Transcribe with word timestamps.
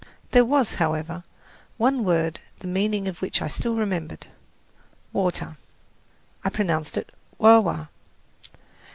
There 0.31 0.43
was, 0.43 0.73
however, 0.81 1.23
one 1.77 2.03
word 2.03 2.39
the 2.57 2.67
meaning 2.67 3.07
of 3.07 3.21
which 3.21 3.39
I 3.39 3.47
still 3.47 3.75
remembered, 3.75 4.25
WATER. 5.13 5.57
I 6.43 6.49
pronounced 6.49 6.97
it 6.97 7.11
"wa 7.37 7.59
wa." 7.59 7.85